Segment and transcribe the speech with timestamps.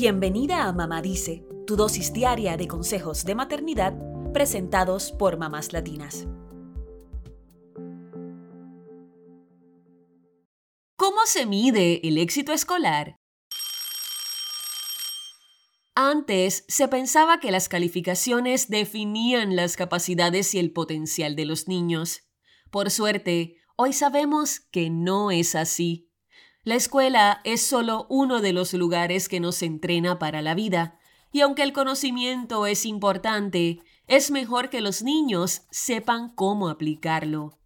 [0.00, 3.94] Bienvenida a Mamá Dice, tu dosis diaria de consejos de maternidad
[4.32, 6.28] presentados por mamás latinas.
[10.94, 13.16] ¿Cómo se mide el éxito escolar?
[15.96, 22.20] Antes se pensaba que las calificaciones definían las capacidades y el potencial de los niños.
[22.70, 26.07] Por suerte, hoy sabemos que no es así.
[26.68, 30.98] La escuela es solo uno de los lugares que nos entrena para la vida,
[31.32, 37.58] y aunque el conocimiento es importante, es mejor que los niños sepan cómo aplicarlo.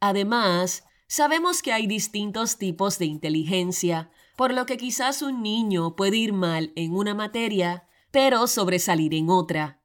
[0.00, 6.16] Además, sabemos que hay distintos tipos de inteligencia, por lo que quizás un niño puede
[6.16, 9.80] ir mal en una materia, pero sobresalir en otra.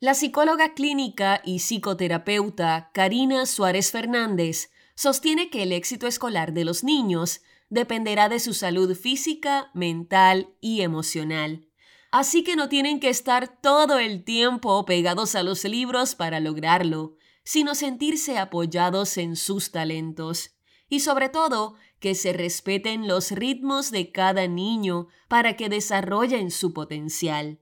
[0.00, 6.82] La psicóloga clínica y psicoterapeuta Karina Suárez Fernández sostiene que el éxito escolar de los
[6.82, 11.68] niños dependerá de su salud física, mental y emocional.
[12.10, 17.14] Así que no tienen que estar todo el tiempo pegados a los libros para lograrlo,
[17.44, 20.56] sino sentirse apoyados en sus talentos.
[20.88, 26.72] Y sobre todo, que se respeten los ritmos de cada niño para que desarrollen su
[26.72, 27.60] potencial.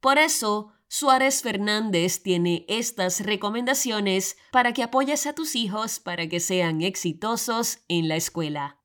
[0.00, 6.40] Por eso, Suárez Fernández tiene estas recomendaciones para que apoyes a tus hijos para que
[6.40, 8.76] sean exitosos en la escuela.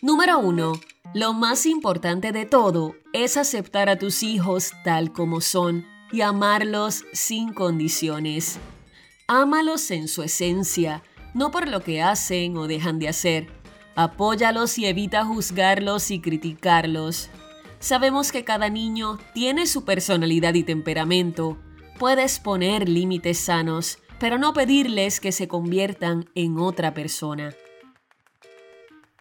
[0.00, 0.80] Número 1.
[1.12, 7.04] Lo más importante de todo es aceptar a tus hijos tal como son y amarlos
[7.12, 8.58] sin condiciones.
[9.26, 11.02] Ámalos en su esencia,
[11.34, 13.65] no por lo que hacen o dejan de hacer.
[13.96, 17.30] Apóyalos y evita juzgarlos y criticarlos.
[17.78, 21.56] Sabemos que cada niño tiene su personalidad y temperamento.
[21.98, 27.54] Puedes poner límites sanos, pero no pedirles que se conviertan en otra persona.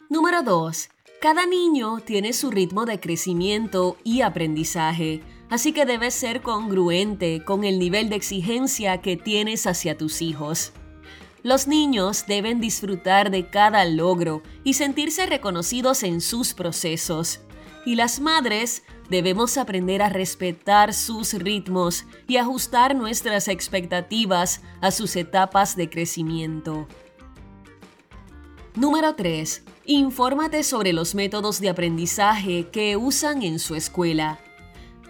[0.09, 0.89] Número 2.
[1.21, 7.63] Cada niño tiene su ritmo de crecimiento y aprendizaje así que debes ser congruente con
[7.63, 10.73] el nivel de exigencia que tienes hacia tus hijos.
[11.45, 17.41] Los niños deben disfrutar de cada logro y sentirse reconocidos en sus procesos.
[17.85, 25.15] Y las madres debemos aprender a respetar sus ritmos y ajustar nuestras expectativas a sus
[25.15, 26.87] etapas de crecimiento.
[28.73, 29.65] Número 3.
[29.85, 34.39] Infórmate sobre los métodos de aprendizaje que usan en su escuela.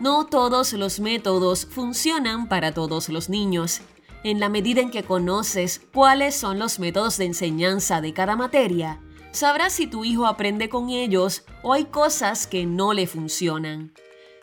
[0.02, 3.80] No todos los métodos funcionan para todos los niños.
[4.26, 9.00] En la medida en que conoces cuáles son los métodos de enseñanza de cada materia,
[9.32, 13.94] sabrás si tu hijo aprende con ellos o hay cosas que no le funcionan.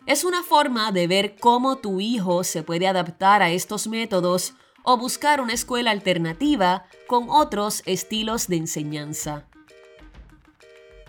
[0.06, 4.54] Es una forma de ver cómo tu hijo se puede adaptar a estos métodos
[4.84, 9.48] o buscar una escuela alternativa con otros estilos de enseñanza.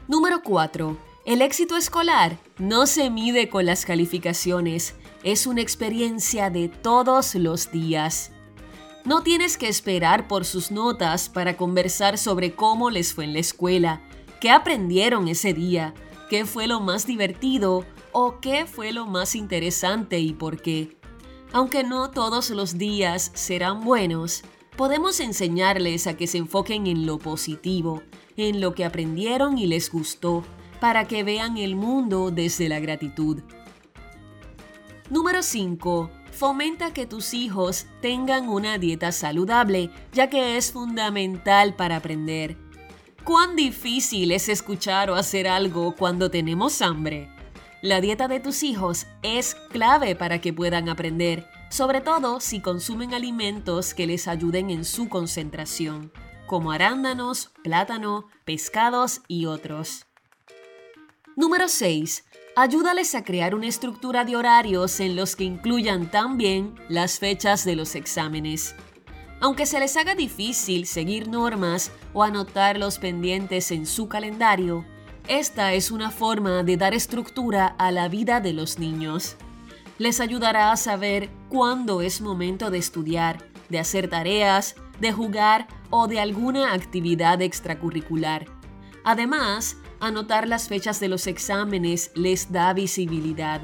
[0.08, 6.68] Número 4 el éxito escolar no se mide con las calificaciones, es una experiencia de
[6.68, 8.34] todos los días.
[9.06, 13.40] No tienes que esperar por sus notas para conversar sobre cómo les fue en la
[13.40, 14.02] escuela,
[14.40, 15.94] qué aprendieron ese día,
[16.30, 20.96] qué fue lo más divertido o qué fue lo más interesante y por qué.
[21.52, 24.44] Aunque no todos los días serán buenos,
[24.78, 28.04] podemos enseñarles a que se enfoquen en lo positivo,
[28.38, 30.46] en lo que aprendieron y les gustó,
[30.80, 33.42] para que vean el mundo desde la gratitud.
[35.10, 36.10] Número 5.
[36.34, 42.58] Fomenta que tus hijos tengan una dieta saludable, ya que es fundamental para aprender.
[43.24, 47.30] ¿Cuán difícil es escuchar o hacer algo cuando tenemos hambre?
[47.84, 53.14] La dieta de tus hijos es clave para que puedan aprender, sobre todo si consumen
[53.14, 56.12] alimentos que les ayuden en su concentración,
[56.48, 60.08] como arándanos, plátano, pescados y otros.
[61.36, 62.26] Número 6.
[62.56, 67.76] Ayúdales a crear una estructura de horarios en los que incluyan también las fechas de
[67.76, 68.76] los exámenes.
[69.42, 74.86] Aunque se les haga difícil seguir normas o anotar los pendientes en su calendario,
[75.28, 79.36] esta es una forma de dar estructura a la vida de los niños.
[79.98, 86.08] Les ayudará a saber cuándo es momento de estudiar, de hacer tareas, de jugar o
[86.08, 88.46] de alguna actividad extracurricular.
[89.04, 93.62] Además, Anotar las fechas de los exámenes les da visibilidad.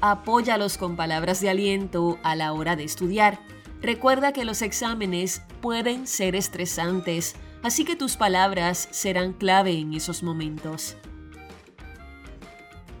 [0.00, 3.40] Apóyalos con palabras de aliento a la hora de estudiar.
[3.80, 7.34] Recuerda que los exámenes pueden ser estresantes,
[7.64, 10.96] así que tus palabras serán clave en esos momentos.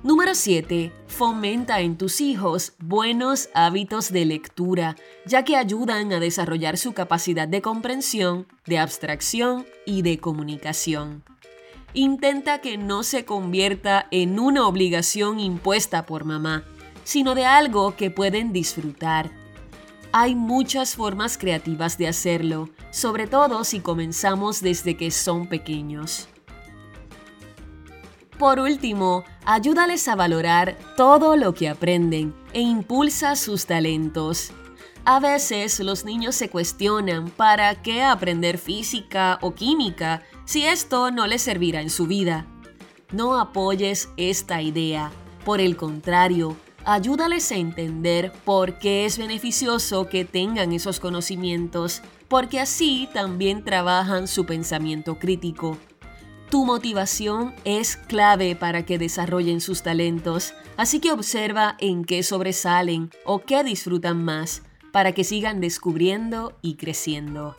[0.02, 0.92] Número 7.
[1.06, 7.46] Fomenta en tus hijos buenos hábitos de lectura, ya que ayudan a desarrollar su capacidad
[7.46, 11.22] de comprensión, de abstracción y de comunicación.
[11.94, 16.64] Intenta que no se convierta en una obligación impuesta por mamá,
[17.04, 19.30] sino de algo que pueden disfrutar.
[20.10, 26.28] Hay muchas formas creativas de hacerlo, sobre todo si comenzamos desde que son pequeños.
[28.38, 34.52] Por último, ayúdales a valorar todo lo que aprenden e impulsa sus talentos.
[35.04, 41.26] A veces los niños se cuestionan para qué aprender física o química si esto no
[41.26, 42.46] les servirá en su vida.
[43.10, 45.10] No apoyes esta idea.
[45.44, 52.60] Por el contrario, ayúdales a entender por qué es beneficioso que tengan esos conocimientos, porque
[52.60, 55.78] así también trabajan su pensamiento crítico.
[56.48, 63.10] Tu motivación es clave para que desarrollen sus talentos, así que observa en qué sobresalen
[63.24, 67.56] o qué disfrutan más para que sigan descubriendo y creciendo.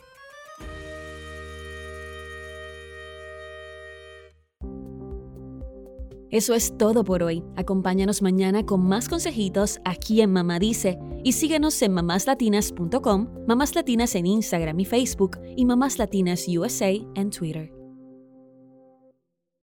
[6.30, 7.44] Eso es todo por hoy.
[7.54, 14.14] Acompáñanos mañana con más consejitos aquí en Mamá Dice y síguenos en mamáslatinas.com, Mamás Latinas
[14.16, 17.73] en Instagram y Facebook y Mamás Latinas USA en Twitter.